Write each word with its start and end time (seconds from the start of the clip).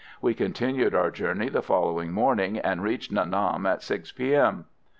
We 0.19 0.33
continued 0.33 0.95
our 0.95 1.11
journey 1.11 1.49
the 1.49 1.61
following 1.61 2.11
morning, 2.11 2.57
and 2.57 2.81
reached 2.81 3.11
Nha 3.11 3.29
Nam 3.29 3.67
at 3.67 3.83
6 3.83 4.13
P.M. 4.13 4.65